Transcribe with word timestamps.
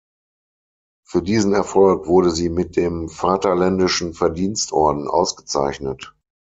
Für 1.05 1.21
diesen 1.21 1.53
Erfolg 1.53 2.07
wurde 2.07 2.31
sie 2.31 2.49
mit 2.49 2.75
dem 2.75 3.07
Vaterländischen 3.07 4.15
Verdienstorden 4.15 5.07
ausgezeichnet. 5.07 6.15